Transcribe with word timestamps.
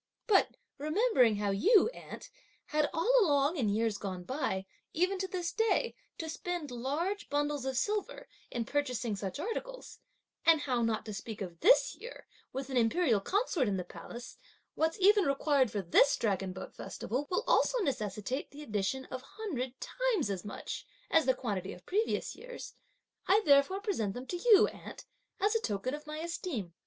But 0.25 0.57
remembering 0.79 1.35
how 1.35 1.51
you, 1.51 1.87
aunt, 1.89 2.31
had 2.65 2.89
all 2.91 3.13
along 3.23 3.55
in 3.57 3.69
years 3.69 3.99
gone 3.99 4.23
by, 4.23 4.65
even 4.93 5.19
to 5.19 5.27
this 5.27 5.51
day, 5.51 5.95
to 6.17 6.27
spend 6.27 6.71
large 6.71 7.29
bundles 7.29 7.65
of 7.65 7.77
silver, 7.77 8.27
in 8.49 8.65
purchasing 8.65 9.15
such 9.15 9.37
articles, 9.39 9.99
and 10.43 10.61
how, 10.61 10.81
not 10.81 11.05
to 11.05 11.13
speak 11.13 11.39
of 11.39 11.59
this 11.59 11.93
year 11.93 12.25
with 12.51 12.71
an 12.71 12.77
imperial 12.77 13.19
consort 13.19 13.67
in 13.67 13.77
the 13.77 13.83
Palace, 13.83 14.37
what's 14.73 14.99
even 14.99 15.25
required 15.25 15.69
for 15.69 15.83
this 15.83 16.17
dragon 16.17 16.51
boat 16.51 16.73
festival, 16.75 17.27
will 17.29 17.43
also 17.45 17.77
necessitate 17.83 18.49
the 18.49 18.63
addition 18.63 19.05
of 19.11 19.21
hundred 19.21 19.75
times 19.79 20.31
as 20.31 20.43
much 20.43 20.87
as 21.11 21.27
the 21.27 21.35
quantity 21.35 21.73
of 21.73 21.85
previous 21.85 22.35
years, 22.35 22.73
I 23.27 23.43
therefore 23.45 23.81
present 23.81 24.15
them 24.15 24.25
to 24.25 24.37
you, 24.37 24.65
aunt, 24.65 25.05
as 25.39 25.53
a 25.53 25.61
token 25.61 25.93
of 25.93 26.07
my 26.07 26.17
esteem!" 26.21 26.73